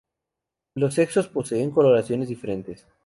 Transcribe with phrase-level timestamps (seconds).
[0.73, 2.87] Los sexos poseen coloraciones diferentes.